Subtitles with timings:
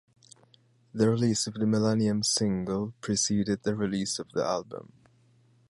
[0.95, 4.91] The release of the "Millennium" single preceded the release of the album.